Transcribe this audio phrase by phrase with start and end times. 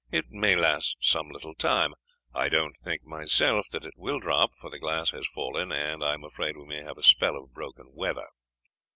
[0.09, 1.93] It may last some little time.
[2.33, 6.15] I don't think myself that it will drop, for the glass has fallen, and I
[6.15, 8.25] am afraid we may have a spell of broken weather."